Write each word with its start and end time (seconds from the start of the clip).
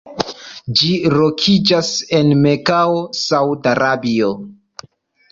Ĝi 0.79 0.87
lokiĝas 1.15 1.91
en 2.19 2.31
Mekao, 2.45 2.95
Sauda 3.19 3.71
Arabio. 3.75 4.31